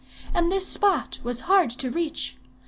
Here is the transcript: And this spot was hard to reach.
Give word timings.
And 0.33 0.51
this 0.51 0.65
spot 0.67 1.19
was 1.23 1.41
hard 1.41 1.69
to 1.69 1.91
reach. 1.91 2.35